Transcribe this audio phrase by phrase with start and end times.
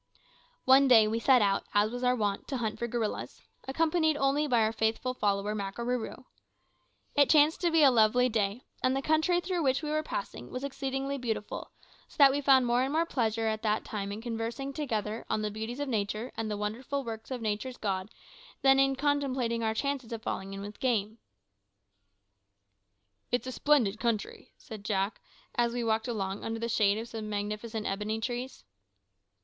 [0.65, 4.47] One day we set out, as was our wont, to hunt for gorillas, accompanied only
[4.47, 6.25] by our faithful follower Makarooroo.
[7.13, 10.49] It chanced to be a lovely day, and the country through which we were passing
[10.49, 11.69] was exceedingly beautiful,
[12.07, 15.79] so that we found more pleasure at that time in conversing together on the beauties
[15.79, 18.09] of nature and on the wonderful works of nature's God
[18.63, 21.19] than in contemplating our chances of falling in with game.
[23.31, 25.21] "It's a splendid country," said Jack,
[25.53, 28.63] as we walked along under the shade of some magnificent ebony trees.